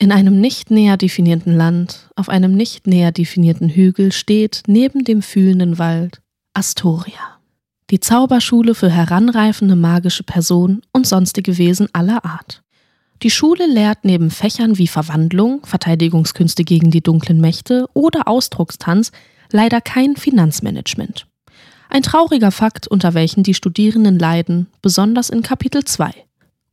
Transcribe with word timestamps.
In 0.00 0.12
einem 0.12 0.40
nicht 0.40 0.70
näher 0.70 0.96
definierten 0.96 1.56
Land, 1.56 2.08
auf 2.14 2.28
einem 2.28 2.54
nicht 2.54 2.86
näher 2.86 3.10
definierten 3.10 3.68
Hügel 3.68 4.12
steht 4.12 4.62
neben 4.68 5.02
dem 5.02 5.22
fühlenden 5.22 5.78
Wald 5.78 6.20
Astoria. 6.54 7.38
Die 7.90 7.98
Zauberschule 7.98 8.76
für 8.76 8.90
heranreifende 8.90 9.74
magische 9.74 10.22
Personen 10.22 10.82
und 10.92 11.06
sonstige 11.06 11.58
Wesen 11.58 11.88
aller 11.92 12.24
Art. 12.24 12.62
Die 13.22 13.30
Schule 13.30 13.66
lehrt 13.66 14.04
neben 14.04 14.30
Fächern 14.30 14.78
wie 14.78 14.86
Verwandlung, 14.86 15.66
Verteidigungskünste 15.66 16.62
gegen 16.62 16.92
die 16.92 17.02
dunklen 17.02 17.40
Mächte 17.40 17.86
oder 17.92 18.28
Ausdruckstanz 18.28 19.10
leider 19.50 19.80
kein 19.80 20.14
Finanzmanagement. 20.14 21.26
Ein 21.88 22.02
trauriger 22.02 22.52
Fakt, 22.52 22.86
unter 22.86 23.14
welchen 23.14 23.42
die 23.42 23.54
Studierenden 23.54 24.18
leiden, 24.18 24.68
besonders 24.80 25.30
in 25.30 25.42
Kapitel 25.42 25.84
2. 25.84 26.12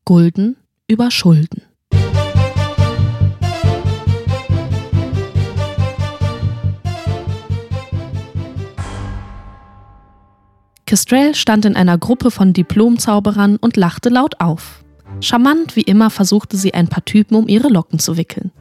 Gulden 0.04 0.57
über 0.88 1.10
Schulden. 1.10 1.64
Kestrel 10.95 11.35
stand 11.35 11.66
in 11.66 11.76
einer 11.76 11.98
Gruppe 11.98 12.31
von 12.31 12.54
Diplomzauberern 12.54 13.58
und 13.58 13.76
lachte 13.76 14.08
laut 14.08 14.40
auf. 14.40 14.86
Charmant 15.20 15.76
wie 15.76 15.81
immer 15.81 16.09
versuchte 16.09 16.55
sie 16.55 16.73
ein 16.73 16.88
paar 16.88 17.03
Typen 17.03 17.36
um 17.36 17.49
ihre 17.49 17.67
Locken 17.67 17.99
zu 17.99 18.16
wickeln. 18.16 18.53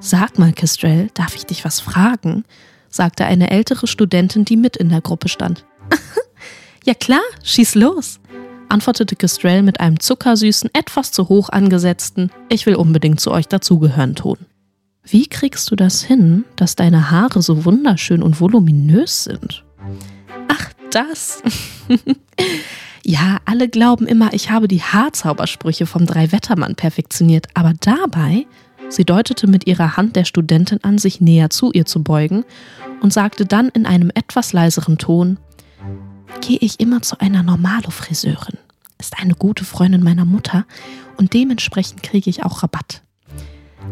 Sag 0.00 0.38
mal, 0.38 0.54
Kestrel, 0.54 1.10
darf 1.12 1.36
ich 1.36 1.44
dich 1.44 1.66
was 1.66 1.80
fragen? 1.80 2.44
sagte 2.88 3.26
eine 3.26 3.50
ältere 3.50 3.86
Studentin, 3.86 4.46
die 4.46 4.56
mit 4.56 4.78
in 4.78 4.88
der 4.88 5.02
Gruppe 5.02 5.28
stand. 5.28 5.66
ja 6.86 6.94
klar, 6.94 7.20
schieß 7.42 7.74
los, 7.74 8.18
antwortete 8.70 9.14
Kestrel 9.14 9.62
mit 9.62 9.78
einem 9.78 10.00
zuckersüßen, 10.00 10.70
etwas 10.72 11.12
zu 11.12 11.28
hoch 11.28 11.50
angesetzten 11.50 12.30
Ich 12.48 12.64
will 12.64 12.76
unbedingt 12.76 13.20
zu 13.20 13.30
euch 13.30 13.46
dazugehören 13.46 14.14
Ton. 14.14 14.38
Wie 15.04 15.26
kriegst 15.26 15.70
du 15.70 15.76
das 15.76 16.02
hin, 16.02 16.46
dass 16.56 16.76
deine 16.76 17.10
Haare 17.10 17.42
so 17.42 17.66
wunderschön 17.66 18.22
und 18.22 18.40
voluminös 18.40 19.24
sind? 19.24 19.66
Das. 20.98 21.44
ja, 23.04 23.38
alle 23.44 23.68
glauben 23.68 24.08
immer, 24.08 24.32
ich 24.32 24.50
habe 24.50 24.66
die 24.66 24.82
Haarzaubersprüche 24.82 25.86
vom 25.86 26.06
Dreiwettermann 26.06 26.74
perfektioniert, 26.74 27.46
aber 27.54 27.72
dabei, 27.78 28.46
sie 28.88 29.04
deutete 29.04 29.46
mit 29.46 29.68
ihrer 29.68 29.96
Hand 29.96 30.16
der 30.16 30.24
Studentin 30.24 30.82
an, 30.82 30.98
sich 30.98 31.20
näher 31.20 31.50
zu 31.50 31.70
ihr 31.70 31.86
zu 31.86 32.02
beugen 32.02 32.44
und 33.00 33.12
sagte 33.12 33.46
dann 33.46 33.68
in 33.68 33.86
einem 33.86 34.10
etwas 34.12 34.52
leiseren 34.52 34.98
Ton, 34.98 35.38
gehe 36.40 36.58
ich 36.60 36.80
immer 36.80 37.00
zu 37.00 37.20
einer 37.20 37.44
Normalo-Friseurin. 37.44 38.58
Ist 38.98 39.20
eine 39.20 39.36
gute 39.36 39.64
Freundin 39.64 40.02
meiner 40.02 40.24
Mutter 40.24 40.66
und 41.16 41.32
dementsprechend 41.32 42.02
kriege 42.02 42.28
ich 42.28 42.42
auch 42.42 42.64
Rabatt. 42.64 43.02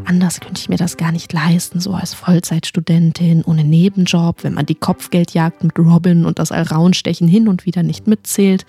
Anders 0.04 0.40
könnte 0.40 0.60
ich 0.60 0.68
mir 0.68 0.76
das 0.76 0.96
gar 0.96 1.12
nicht 1.12 1.32
leisten, 1.32 1.80
so 1.80 1.92
als 1.92 2.14
Vollzeitstudentin, 2.14 3.42
ohne 3.44 3.64
Nebenjob, 3.64 4.44
wenn 4.44 4.54
man 4.54 4.66
die 4.66 4.74
Kopfgeldjagd 4.74 5.64
mit 5.64 5.78
Robin 5.78 6.24
und 6.24 6.38
das 6.38 6.52
Allraunstechen 6.52 7.28
hin 7.28 7.48
und 7.48 7.66
wieder 7.66 7.82
nicht 7.82 8.06
mitzählt. 8.06 8.66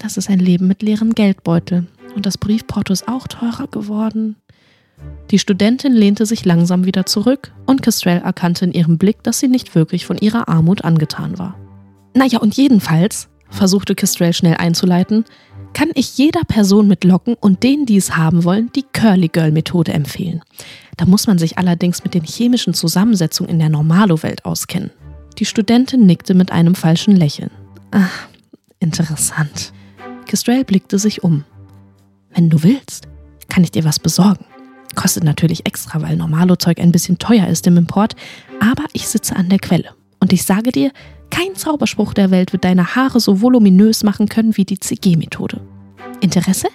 Das 0.00 0.16
ist 0.16 0.30
ein 0.30 0.38
Leben 0.38 0.68
mit 0.68 0.82
leerem 0.82 1.14
Geldbeutel. 1.14 1.86
Und 2.14 2.26
das 2.26 2.38
Briefporto 2.38 2.92
ist 2.92 3.08
auch 3.08 3.26
teurer 3.28 3.66
geworden. 3.66 4.36
Die 5.30 5.38
Studentin 5.38 5.92
lehnte 5.92 6.26
sich 6.26 6.44
langsam 6.44 6.84
wieder 6.84 7.06
zurück 7.06 7.52
und 7.66 7.82
Kestrel 7.82 8.18
erkannte 8.18 8.64
in 8.64 8.72
ihrem 8.72 8.98
Blick, 8.98 9.22
dass 9.22 9.38
sie 9.38 9.48
nicht 9.48 9.74
wirklich 9.74 10.06
von 10.06 10.18
ihrer 10.18 10.48
Armut 10.48 10.84
angetan 10.84 11.38
war. 11.38 11.56
Naja, 12.14 12.38
und 12.38 12.56
jedenfalls, 12.56 13.28
versuchte 13.50 13.94
Kestrel 13.94 14.32
schnell 14.32 14.56
einzuleiten, 14.56 15.24
kann 15.72 15.90
ich 15.94 16.18
jeder 16.18 16.42
Person 16.44 16.88
mit 16.88 17.04
Locken 17.04 17.34
und 17.34 17.62
denen, 17.62 17.86
die 17.86 17.96
es 17.96 18.16
haben 18.16 18.44
wollen, 18.44 18.70
die 18.74 18.84
Curly 18.92 19.28
Girl 19.28 19.52
Methode 19.52 19.92
empfehlen. 19.92 20.42
Da 20.96 21.06
muss 21.06 21.26
man 21.26 21.38
sich 21.38 21.58
allerdings 21.58 22.02
mit 22.02 22.14
den 22.14 22.24
chemischen 22.24 22.74
Zusammensetzungen 22.74 23.50
in 23.50 23.58
der 23.58 23.68
Normalo-Welt 23.68 24.44
auskennen. 24.44 24.90
Die 25.38 25.44
Studentin 25.44 26.06
nickte 26.06 26.34
mit 26.34 26.50
einem 26.50 26.74
falschen 26.74 27.14
Lächeln. 27.14 27.50
Ach, 27.92 28.28
interessant. 28.80 29.72
Kestrel 30.26 30.64
blickte 30.64 30.98
sich 30.98 31.22
um. 31.22 31.44
Wenn 32.34 32.50
du 32.50 32.62
willst, 32.62 33.08
kann 33.48 33.62
ich 33.62 33.70
dir 33.70 33.84
was 33.84 34.00
besorgen. 34.00 34.44
Kostet 34.94 35.22
natürlich 35.22 35.66
extra, 35.66 36.02
weil 36.02 36.16
Normalo-Zeug 36.16 36.80
ein 36.80 36.92
bisschen 36.92 37.18
teuer 37.18 37.46
ist 37.46 37.66
im 37.66 37.76
Import, 37.76 38.16
aber 38.60 38.84
ich 38.92 39.06
sitze 39.06 39.36
an 39.36 39.48
der 39.48 39.58
Quelle. 39.58 39.90
Und 40.20 40.32
ich 40.32 40.44
sage 40.44 40.72
dir, 40.72 40.90
kein 41.38 41.54
Zauberspruch 41.54 42.14
der 42.14 42.30
Welt 42.30 42.52
wird 42.52 42.64
deine 42.64 42.96
Haare 42.96 43.20
so 43.20 43.40
voluminös 43.40 44.02
machen 44.02 44.28
können 44.28 44.56
wie 44.56 44.64
die 44.64 44.80
CG-Methode. 44.80 45.60
Interesse? 46.20 46.68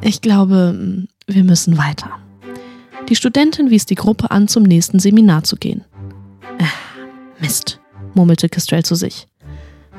Ich 0.00 0.20
glaube, 0.20 1.06
wir 1.26 1.44
müssen 1.44 1.76
weiter. 1.78 2.10
Die 3.08 3.16
Studentin 3.16 3.70
wies 3.70 3.86
die 3.86 3.96
Gruppe 3.96 4.30
an, 4.30 4.46
zum 4.46 4.62
nächsten 4.62 5.00
Seminar 5.00 5.42
zu 5.42 5.56
gehen. 5.56 5.84
Äh, 6.58 6.64
Mist, 7.40 7.80
murmelte 8.14 8.48
Kestrel 8.48 8.84
zu 8.84 8.94
sich. 8.94 9.26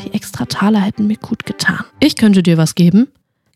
Die 0.04 0.14
extra 0.14 0.46
Taler 0.46 0.80
hätten 0.80 1.08
mir 1.08 1.18
gut 1.18 1.46
getan. 1.46 1.84
Ich 2.00 2.16
könnte 2.16 2.42
dir 2.42 2.58
was 2.58 2.76
geben. 2.76 3.10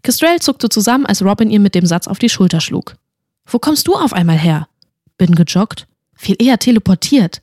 Kestrel 0.03 0.41
zuckte 0.41 0.67
zusammen, 0.67 1.05
als 1.05 1.23
Robin 1.23 1.49
ihr 1.49 1.61
mit 1.61 1.73
dem 1.73 1.85
Satz 1.85 2.05
auf 2.05 2.19
die 2.19 2.29
Schulter 2.29 2.59
schlug. 2.59 2.95
Wo 3.45 3.59
kommst 3.59 3.87
du 3.87 3.95
auf 3.95 4.11
einmal 4.11 4.37
her? 4.37 4.67
Bin 5.17 5.35
gejoggt. 5.35 5.87
Viel 6.15 6.35
eher 6.37 6.57
teleportiert. 6.59 7.41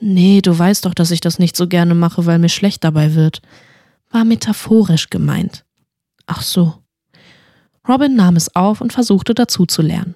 Nee, 0.00 0.40
du 0.42 0.56
weißt 0.56 0.84
doch, 0.84 0.94
dass 0.94 1.10
ich 1.10 1.20
das 1.20 1.38
nicht 1.38 1.56
so 1.56 1.66
gerne 1.68 1.94
mache, 1.94 2.26
weil 2.26 2.38
mir 2.38 2.48
schlecht 2.48 2.84
dabei 2.84 3.14
wird. 3.14 3.40
War 4.10 4.24
metaphorisch 4.24 5.10
gemeint. 5.10 5.64
Ach 6.26 6.42
so. 6.42 6.74
Robin 7.88 8.16
nahm 8.16 8.36
es 8.36 8.54
auf 8.54 8.80
und 8.80 8.92
versuchte 8.92 9.34
dazu 9.34 9.66
zu 9.66 9.82
lernen. 9.82 10.14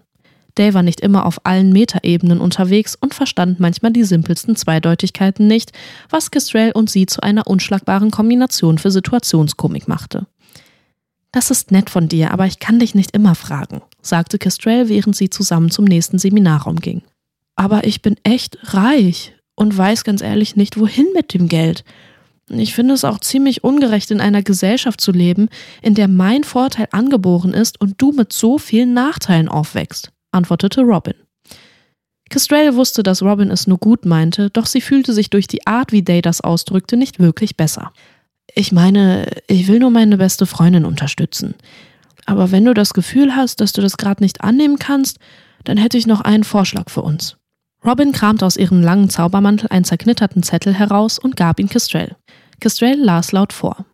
Dave 0.55 0.75
war 0.75 0.83
nicht 0.83 1.01
immer 1.01 1.25
auf 1.25 1.47
allen 1.47 1.73
Metaebenen 1.73 2.41
unterwegs 2.41 2.97
und 2.97 3.15
verstand 3.15 3.61
manchmal 3.61 3.93
die 3.93 4.03
simpelsten 4.03 4.57
Zweideutigkeiten 4.57 5.47
nicht, 5.47 5.73
was 6.11 6.31
Kestrel 6.31 6.73
und 6.73 6.91
sie 6.91 7.07
zu 7.07 7.23
einer 7.23 7.47
unschlagbaren 7.47 8.11
Kombination 8.11 8.79
für 8.79 8.91
Situationskomik 8.91 9.87
machte. 9.87 10.27
Das 11.31 11.51
ist 11.51 11.71
nett 11.71 11.91
von 11.91 12.09
dir, 12.09 12.33
aber 12.33 12.47
ich 12.47 12.59
kann 12.59 12.81
dich 12.81 12.95
nicht 12.95 13.15
immer 13.15 13.35
fragen, 13.35 13.83
sagte 14.03 14.39
Kestrel, 14.39 14.89
während 14.89 15.15
sie 15.15 15.31
zusammen 15.31 15.71
zum 15.71 15.85
nächsten 15.85 16.19
Seminarraum 16.19 16.77
ging. 16.81 17.03
Aber 17.55 17.85
ich 17.85 18.03
bin 18.03 18.17
echt 18.25 18.59
reich, 18.75 19.35
und 19.59 19.77
weiß 19.77 20.05
ganz 20.05 20.23
ehrlich 20.23 20.57
nicht, 20.57 20.79
wohin 20.79 21.07
mit 21.15 21.35
dem 21.35 21.49
Geld. 21.49 21.85
Ich 22.49 22.75
finde 22.75 22.95
es 22.95 23.05
auch 23.05 23.19
ziemlich 23.19 23.65
ungerecht, 23.65 24.11
in 24.11 24.21
einer 24.21 24.43
Gesellschaft 24.43 25.01
zu 25.01 25.13
leben, 25.13 25.49
in 25.83 25.95
der 25.95 26.09
mein 26.09 26.45
Vorteil 26.45 26.89
angeboren 26.93 27.53
ist 27.53 27.81
und 27.81 28.01
du 28.01 28.13
mit 28.13 28.33
so 28.33 28.59
vielen 28.59 28.95
Nachteilen 28.95 29.49
aufwächst, 29.49 30.13
antwortete 30.31 30.83
Robin. 30.83 31.15
Kestrel 32.31 32.75
wusste, 32.77 33.03
dass 33.03 33.23
Robin 33.23 33.51
es 33.51 33.67
nur 33.67 33.79
gut 33.79 34.05
meinte, 34.05 34.51
doch 34.51 34.67
sie 34.67 34.81
fühlte 34.81 35.13
sich 35.13 35.31
durch 35.31 35.47
die 35.47 35.67
Art, 35.67 35.93
wie 35.93 36.03
Day 36.03 36.23
das 36.23 36.41
ausdrückte, 36.41 36.97
nicht 36.97 37.19
wirklich 37.19 37.57
besser. 37.57 37.93
Ich 38.55 38.71
meine, 38.71 39.27
ich 39.47 39.67
will 39.67 39.81
nur 39.81 39.91
meine 39.91 40.19
beste 40.19 40.47
Freundin 40.47 40.85
unterstützen. 40.85 41.55
Aber 42.27 42.51
wenn 42.51 42.65
du 42.65 42.75
das 42.75 42.93
Gefühl 42.93 43.35
hast, 43.35 43.61
dass 43.61 43.73
du 43.73 43.81
das 43.81 43.97
gerade 43.97 44.23
nicht 44.23 44.43
annehmen 44.43 44.79
kannst, 44.79 45.19
dann 45.65 45.79
hätte 45.79 45.99
ich 45.99 46.07
noch 46.07 46.21
einen 46.21 46.45
Vorschlag 46.45 46.91
für 46.91 47.03
uns. 47.03 47.38
Robin 47.85 48.13
kramte 48.13 48.45
aus 48.45 48.57
ihrem 48.57 48.83
langen 48.83 49.09
Zaubermantel 49.09 49.69
einen 49.71 49.85
zerknitterten 49.85 50.43
Zettel 50.43 50.75
heraus 50.75 51.19
und 51.19 51.37
gab 51.37 51.61
ihn 51.61 51.69
Kestrel. 51.69 52.17
Kestrel 52.61 52.99
las 52.99 53.33
laut 53.33 53.53
vor. 53.53 53.87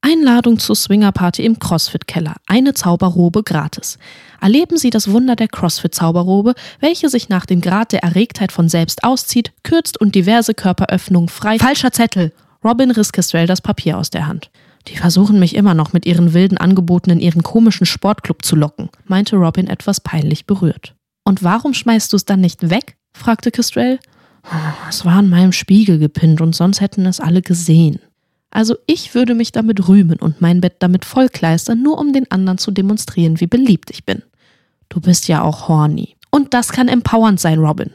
Einladung 0.00 0.58
zur 0.58 0.76
Swingerparty 0.76 1.44
im 1.44 1.58
CrossFit-Keller. 1.58 2.36
Eine 2.46 2.72
Zauberrobe 2.72 3.42
gratis. 3.42 3.98
Erleben 4.40 4.76
Sie 4.76 4.90
das 4.90 5.10
Wunder 5.10 5.34
der 5.34 5.48
CrossFit-Zauberrobe, 5.48 6.54
welche 6.80 7.08
sich 7.08 7.28
nach 7.28 7.46
dem 7.46 7.60
Grad 7.60 7.92
der 7.92 8.04
Erregtheit 8.04 8.52
von 8.52 8.68
selbst 8.68 9.02
auszieht, 9.02 9.52
kürzt 9.64 10.00
und 10.00 10.14
diverse 10.14 10.54
Körperöffnungen 10.54 11.28
frei. 11.28 11.58
Falscher 11.58 11.90
Zettel! 11.90 12.32
Robin 12.64 12.90
riss 12.90 13.12
Kestrel 13.12 13.46
das 13.46 13.60
Papier 13.60 13.98
aus 13.98 14.10
der 14.10 14.26
Hand. 14.26 14.50
Die 14.86 14.96
versuchen 14.96 15.38
mich 15.38 15.54
immer 15.54 15.74
noch 15.74 15.92
mit 15.92 16.06
ihren 16.06 16.32
wilden 16.32 16.58
Angeboten 16.58 17.10
in 17.10 17.20
ihren 17.20 17.42
komischen 17.42 17.86
Sportclub 17.86 18.44
zu 18.44 18.56
locken, 18.56 18.88
meinte 19.06 19.36
Robin 19.36 19.66
etwas 19.66 20.00
peinlich 20.00 20.46
berührt. 20.46 20.94
Und 21.24 21.42
warum 21.42 21.74
schmeißt 21.74 22.12
du 22.12 22.16
es 22.16 22.24
dann 22.24 22.40
nicht 22.40 22.70
weg? 22.70 22.96
Fragte 23.18 23.50
Kestrel. 23.50 23.98
Es 24.88 25.04
war 25.04 25.16
an 25.16 25.28
meinem 25.28 25.52
Spiegel 25.52 25.98
gepinnt 25.98 26.40
und 26.40 26.54
sonst 26.54 26.80
hätten 26.80 27.06
es 27.06 27.20
alle 27.20 27.42
gesehen. 27.42 28.00
Also 28.50 28.76
ich 28.86 29.14
würde 29.14 29.34
mich 29.34 29.52
damit 29.52 29.88
rühmen 29.88 30.18
und 30.18 30.40
mein 30.40 30.60
Bett 30.60 30.76
damit 30.78 31.04
vollkleistern, 31.04 31.82
nur 31.82 31.98
um 31.98 32.12
den 32.12 32.30
anderen 32.30 32.58
zu 32.58 32.70
demonstrieren, 32.70 33.40
wie 33.40 33.46
beliebt 33.46 33.90
ich 33.90 34.06
bin. 34.06 34.22
Du 34.88 35.00
bist 35.00 35.28
ja 35.28 35.42
auch 35.42 35.68
horny. 35.68 36.16
Und 36.30 36.54
das 36.54 36.72
kann 36.72 36.88
empowernd 36.88 37.40
sein, 37.40 37.58
Robin. 37.58 37.90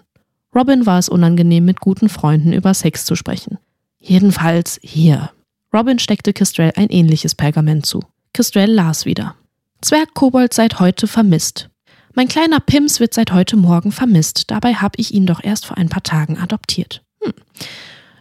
Robin 0.56 0.86
war 0.86 1.00
es 1.00 1.10
unangenehm, 1.10 1.66
mit 1.66 1.80
guten 1.80 2.10
Freunden 2.10 2.54
über 2.54 2.74
Sex 2.74 3.06
zu 3.06 3.16
sprechen. 3.16 3.58
Jedenfalls 4.00 4.80
hier. 4.84 5.32
Robin 5.74 5.98
steckte 5.98 6.34
Kestrel 6.34 6.72
ein 6.76 6.90
ähnliches 6.90 7.34
Pergament 7.34 7.86
zu. 7.86 8.02
Kestrel 8.34 8.72
las 8.72 9.06
wieder. 9.06 9.36
Zwergkobold 9.82 10.54
seit 10.54 10.80
heute 10.80 11.08
vermisst. 11.08 11.70
Mein 12.16 12.28
kleiner 12.28 12.60
Pims 12.60 13.00
wird 13.00 13.14
seit 13.14 13.34
heute 13.34 13.56
Morgen 13.56 13.92
vermisst. 13.92 14.52
Dabei 14.52 14.76
habe 14.76 14.96
ich 14.98 15.14
ihn 15.14 15.26
doch 15.26 15.44
erst 15.44 15.66
vor 15.66 15.78
ein 15.78 15.90
paar 15.90 16.04
Tagen 16.04 16.38
adoptiert. 16.38 17.04
Hm. 17.24 17.34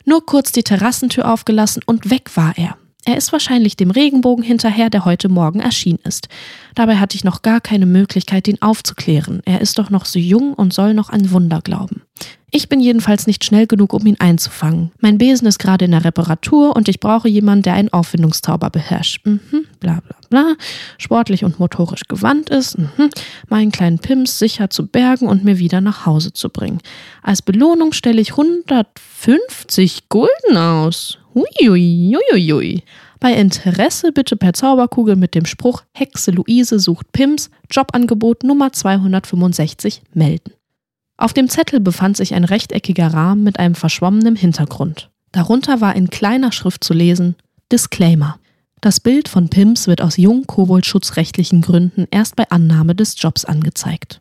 Nur 0.05 0.25
kurz 0.25 0.51
die 0.51 0.63
Terrassentür 0.63 1.31
aufgelassen 1.31 1.83
und 1.85 2.11
weg 2.11 2.37
war 2.37 2.55
er. 2.57 2.77
Er 3.05 3.17
ist 3.17 3.33
wahrscheinlich 3.33 3.77
dem 3.77 3.91
Regenbogen 3.91 4.45
hinterher, 4.45 4.89
der 4.89 5.05
heute 5.05 5.29
Morgen 5.29 5.61
erschienen 5.61 5.99
ist. 6.05 6.29
Dabei 6.75 6.97
hatte 6.97 7.17
ich 7.17 7.25
noch 7.25 7.43
gar 7.43 7.61
keine 7.61 7.87
Möglichkeit, 7.87 8.47
ihn 8.49 8.63
aufzuklären. 8.63 9.43
Er 9.45 9.61
ist 9.61 9.79
doch 9.79 9.91
noch 9.91 10.05
so 10.05 10.19
jung 10.19 10.55
und 10.55 10.73
soll 10.73 10.95
noch 10.95 11.11
an 11.11 11.31
Wunder 11.33 11.61
glauben. 11.61 12.03
Ich 12.55 12.69
bin 12.69 12.81
jedenfalls 12.81 13.27
nicht 13.27 13.45
schnell 13.45 13.67
genug, 13.67 13.95
um 13.95 14.05
ihn 14.05 14.21
einzufangen. 14.21 14.93
Mein 15.01 15.17
Besen 15.17 15.49
ist 15.49 15.59
gerade 15.59 15.87
in 15.87 15.93
der 15.93 16.05
Reparatur 16.05 16.77
und 16.77 16.87
ich 16.87 17.01
brauche 17.01 17.27
jemanden, 17.27 17.63
der 17.63 17.73
einen 17.73 17.91
Auffindungstauber 17.91 18.69
beherrscht. 18.69 19.25
Mhm, 19.25 19.65
bla 19.81 20.03
bla 20.07 20.17
bla. 20.29 20.55
Sportlich 20.99 21.45
und 21.45 21.59
motorisch 21.59 22.03
gewandt 22.09 22.51
ist. 22.51 22.77
Mhm. 22.77 23.09
Meinen 23.49 23.73
kleinen 23.73 24.01
Pims 24.01 24.39
sicher 24.39 24.69
zu 24.69 24.87
bergen 24.87 25.29
und 25.29 25.45
mir 25.45 25.59
wieder 25.59 25.81
nach 25.81 26.05
Hause 26.05 26.35
zu 26.35 26.51
bringen. 26.51 26.81
Als 27.23 27.41
Belohnung 27.41 27.93
stelle 27.93 28.21
ich 28.21 28.33
150 28.33 30.11
Gulden 30.11 30.59
aus. 30.59 31.17
Huiuiuiui. 31.35 32.83
Bei 33.19 33.33
Interesse 33.33 34.13
bitte 34.13 34.37
per 34.37 34.53
Zauberkugel 34.53 35.17
mit 35.17 35.35
dem 35.35 35.47
Spruch 35.47 35.85
Hexe 35.95 36.33
Luise 36.33 36.79
sucht 36.79 37.13
Pims 37.13 37.49
Jobangebot 37.71 38.43
Nummer 38.45 38.75
265 38.75 40.03
melden. 40.13 40.53
Auf 41.23 41.33
dem 41.33 41.49
Zettel 41.49 41.79
befand 41.79 42.17
sich 42.17 42.35
ein 42.35 42.43
rechteckiger 42.43 43.15
Rahmen 43.15 43.45
mit 43.45 43.61
einem 43.61 43.77
verschwommenen 43.77 44.35
Hintergrund. 44.35 45.09
Darunter 45.31 45.81
war 45.81 45.95
in 45.95 46.11
kleiner 46.11 46.51
Schrift 46.51 46.83
zu 46.83 46.95
lesen 46.95 47.37
Disclaimer. 47.71 48.41
Das 48.81 48.99
Bild 48.99 49.29
von 49.29 49.49
Pims 49.49 49.87
wird 49.87 50.03
aus 50.03 50.17
jung-koboldschutzrechtlichen 50.17 51.61
Gründen 51.61 52.09
erst 52.11 52.35
bei 52.35 52.51
Annahme 52.51 52.97
des 52.97 53.15
Jobs 53.17 53.45
angezeigt. 53.45 54.21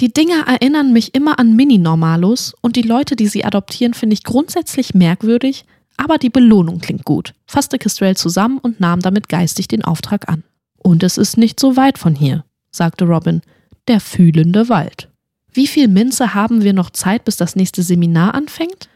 Die 0.00 0.12
Dinger 0.12 0.46
erinnern 0.46 0.92
mich 0.92 1.14
immer 1.14 1.38
an 1.38 1.56
Mini-Normalos 1.56 2.52
und 2.60 2.76
die 2.76 2.82
Leute, 2.82 3.16
die 3.16 3.28
sie 3.28 3.46
adoptieren, 3.46 3.94
finde 3.94 4.12
ich 4.12 4.22
grundsätzlich 4.22 4.92
merkwürdig, 4.92 5.64
aber 5.96 6.18
die 6.18 6.28
Belohnung 6.28 6.80
klingt 6.80 7.06
gut, 7.06 7.32
fasste 7.46 7.78
Kistrell 7.78 8.18
zusammen 8.18 8.58
und 8.58 8.78
nahm 8.78 9.00
damit 9.00 9.30
geistig 9.30 9.68
den 9.68 9.84
Auftrag 9.84 10.28
an. 10.28 10.44
Und 10.76 11.02
es 11.02 11.16
ist 11.16 11.38
nicht 11.38 11.58
so 11.58 11.76
weit 11.78 11.96
von 11.96 12.14
hier, 12.14 12.44
sagte 12.70 13.06
Robin, 13.06 13.40
der 13.88 14.00
fühlende 14.00 14.68
Wald. 14.68 15.08
Wie 15.52 15.66
viel 15.66 15.88
Minze 15.88 16.34
haben 16.34 16.62
wir 16.62 16.72
noch 16.72 16.90
Zeit, 16.90 17.24
bis 17.24 17.36
das 17.36 17.56
nächste 17.56 17.82
Seminar 17.82 18.34
anfängt? 18.34 18.88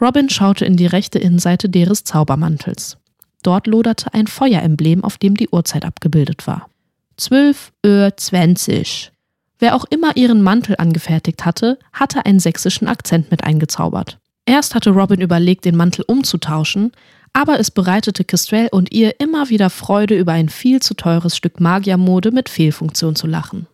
Robin 0.00 0.28
schaute 0.28 0.64
in 0.64 0.76
die 0.76 0.86
rechte 0.86 1.18
Innenseite 1.18 1.68
deres 1.68 2.04
Zaubermantels. 2.04 2.96
Dort 3.42 3.66
loderte 3.66 4.12
ein 4.12 4.26
Feueremblem, 4.26 5.04
auf 5.04 5.18
dem 5.18 5.36
die 5.36 5.48
Uhrzeit 5.50 5.84
abgebildet 5.84 6.46
war. 6.46 6.68
Zwölf 7.16 7.72
Uhr 7.86 8.12
zwanzig. 8.16 9.12
Wer 9.58 9.76
auch 9.76 9.84
immer 9.90 10.16
ihren 10.16 10.42
Mantel 10.42 10.76
angefertigt 10.78 11.44
hatte, 11.44 11.78
hatte 11.92 12.26
einen 12.26 12.40
sächsischen 12.40 12.88
Akzent 12.88 13.30
mit 13.30 13.44
eingezaubert. 13.44 14.18
Erst 14.46 14.74
hatte 14.74 14.90
Robin 14.90 15.20
überlegt, 15.20 15.64
den 15.64 15.76
Mantel 15.76 16.04
umzutauschen, 16.08 16.92
aber 17.32 17.60
es 17.60 17.70
bereitete 17.70 18.24
Kestrel 18.24 18.68
und 18.72 18.90
ihr 18.92 19.20
immer 19.20 19.48
wieder 19.48 19.70
Freude, 19.70 20.16
über 20.16 20.32
ein 20.32 20.48
viel 20.48 20.80
zu 20.80 20.94
teures 20.94 21.36
Stück 21.36 21.60
Magiermode 21.60 22.32
mit 22.32 22.48
Fehlfunktion 22.48 23.14
zu 23.14 23.26
lachen. 23.26 23.66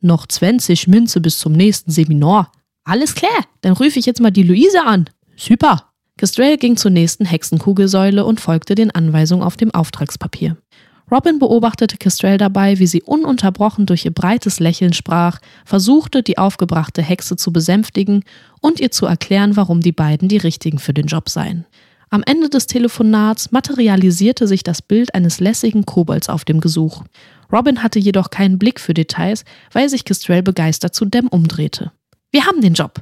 Noch 0.00 0.26
20 0.26 0.88
Münze 0.88 1.20
bis 1.20 1.38
zum 1.38 1.52
nächsten 1.52 1.90
Seminar. 1.90 2.52
Alles 2.84 3.14
klar, 3.14 3.44
dann 3.60 3.74
rufe 3.74 3.98
ich 3.98 4.06
jetzt 4.06 4.20
mal 4.20 4.30
die 4.30 4.42
Luise 4.42 4.84
an. 4.84 5.10
Super. 5.36 5.90
Kestrel 6.16 6.58
ging 6.58 6.76
zur 6.76 6.90
nächsten 6.90 7.24
Hexenkugelsäule 7.24 8.24
und 8.24 8.40
folgte 8.40 8.74
den 8.74 8.90
Anweisungen 8.90 9.42
auf 9.42 9.56
dem 9.56 9.70
Auftragspapier. 9.72 10.56
Robin 11.10 11.38
beobachtete 11.38 11.96
Kestrel 11.96 12.38
dabei, 12.38 12.78
wie 12.78 12.86
sie 12.86 13.02
ununterbrochen 13.02 13.86
durch 13.86 14.04
ihr 14.04 14.12
breites 14.12 14.60
Lächeln 14.60 14.92
sprach, 14.92 15.38
versuchte, 15.64 16.22
die 16.22 16.38
aufgebrachte 16.38 17.02
Hexe 17.02 17.36
zu 17.36 17.52
besänftigen 17.52 18.22
und 18.60 18.78
ihr 18.78 18.90
zu 18.92 19.06
erklären, 19.06 19.56
warum 19.56 19.80
die 19.80 19.92
beiden 19.92 20.28
die 20.28 20.36
richtigen 20.36 20.78
für 20.78 20.94
den 20.94 21.06
Job 21.06 21.28
seien. 21.28 21.66
Am 22.12 22.24
Ende 22.26 22.48
des 22.48 22.66
Telefonats 22.66 23.52
materialisierte 23.52 24.48
sich 24.48 24.64
das 24.64 24.82
Bild 24.82 25.14
eines 25.14 25.38
lässigen 25.38 25.86
Kobolds 25.86 26.28
auf 26.28 26.44
dem 26.44 26.60
Gesuch. 26.60 27.04
Robin 27.52 27.84
hatte 27.84 28.00
jedoch 28.00 28.30
keinen 28.30 28.58
Blick 28.58 28.80
für 28.80 28.94
Details, 28.94 29.44
weil 29.72 29.88
sich 29.88 30.04
Kestrel 30.04 30.42
begeistert 30.42 30.92
zu 30.92 31.04
Dem 31.04 31.28
umdrehte. 31.28 31.92
Wir 32.32 32.46
haben 32.46 32.62
den 32.62 32.74
Job! 32.74 33.00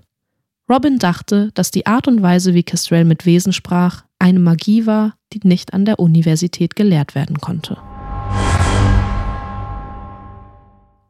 Robin 0.70 0.98
dachte, 0.98 1.50
dass 1.54 1.70
die 1.70 1.86
Art 1.86 2.06
und 2.06 2.20
Weise, 2.20 2.52
wie 2.52 2.62
Kestrel 2.62 3.06
mit 3.06 3.24
Wesen 3.24 3.54
sprach, 3.54 4.04
eine 4.18 4.40
Magie 4.40 4.84
war, 4.84 5.14
die 5.32 5.40
nicht 5.42 5.72
an 5.72 5.86
der 5.86 6.00
Universität 6.00 6.76
gelehrt 6.76 7.14
werden 7.14 7.40
konnte. 7.40 7.78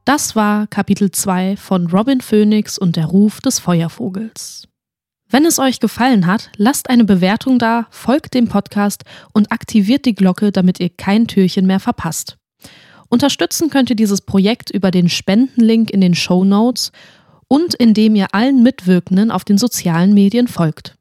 Das 0.04 0.36
war 0.36 0.68
Kapitel 0.68 1.10
2 1.10 1.56
von 1.56 1.88
Robin 1.88 2.20
Phoenix 2.20 2.78
und 2.78 2.94
der 2.94 3.06
Ruf 3.06 3.40
des 3.40 3.58
Feuervogels. 3.58 4.67
Wenn 5.30 5.44
es 5.44 5.58
euch 5.58 5.78
gefallen 5.78 6.26
hat, 6.26 6.50
lasst 6.56 6.88
eine 6.88 7.04
Bewertung 7.04 7.58
da, 7.58 7.86
folgt 7.90 8.32
dem 8.32 8.48
Podcast 8.48 9.04
und 9.34 9.52
aktiviert 9.52 10.06
die 10.06 10.14
Glocke, 10.14 10.52
damit 10.52 10.80
ihr 10.80 10.88
kein 10.88 11.26
Türchen 11.26 11.66
mehr 11.66 11.80
verpasst. 11.80 12.38
Unterstützen 13.10 13.68
könnt 13.68 13.90
ihr 13.90 13.96
dieses 13.96 14.22
Projekt 14.22 14.70
über 14.70 14.90
den 14.90 15.10
Spendenlink 15.10 15.90
in 15.90 16.00
den 16.00 16.14
Show 16.14 16.44
Notes 16.44 16.92
und 17.46 17.74
indem 17.74 18.14
ihr 18.14 18.28
allen 18.32 18.62
Mitwirkenden 18.62 19.30
auf 19.30 19.44
den 19.44 19.58
sozialen 19.58 20.14
Medien 20.14 20.48
folgt. 20.48 20.96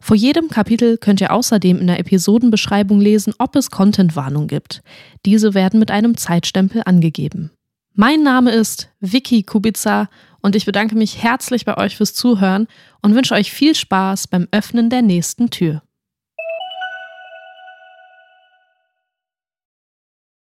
Vor 0.00 0.16
jedem 0.16 0.48
Kapitel 0.48 0.98
könnt 0.98 1.20
ihr 1.20 1.32
außerdem 1.32 1.78
in 1.78 1.86
der 1.86 2.00
Episodenbeschreibung 2.00 3.00
lesen, 3.00 3.34
ob 3.38 3.54
es 3.54 3.70
Contentwarnung 3.70 4.48
gibt. 4.48 4.82
Diese 5.24 5.54
werden 5.54 5.78
mit 5.78 5.92
einem 5.92 6.16
Zeitstempel 6.16 6.82
angegeben. 6.84 7.52
Mein 7.94 8.24
Name 8.24 8.50
ist 8.50 8.90
Vicky 8.98 9.44
Kubica 9.44 10.08
und 10.44 10.54
ich 10.54 10.66
bedanke 10.66 10.94
mich 10.94 11.22
herzlich 11.22 11.64
bei 11.64 11.78
euch 11.78 11.96
fürs 11.96 12.12
Zuhören 12.12 12.68
und 13.00 13.14
wünsche 13.14 13.32
euch 13.32 13.50
viel 13.50 13.74
Spaß 13.74 14.26
beim 14.28 14.46
Öffnen 14.50 14.90
der 14.90 15.00
nächsten 15.00 15.48
Tür. 15.48 15.80